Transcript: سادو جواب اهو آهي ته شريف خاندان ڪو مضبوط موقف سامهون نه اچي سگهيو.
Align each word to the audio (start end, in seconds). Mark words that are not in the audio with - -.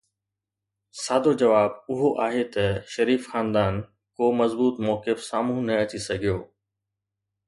سادو 1.03 1.31
جواب 1.41 1.71
اهو 1.91 2.09
آهي 2.25 2.43
ته 2.53 2.65
شريف 2.93 3.21
خاندان 3.31 3.73
ڪو 4.17 4.25
مضبوط 4.41 4.75
موقف 4.87 5.17
سامهون 5.29 5.63
نه 5.67 5.73
اچي 5.83 5.99
سگهيو. 6.07 6.37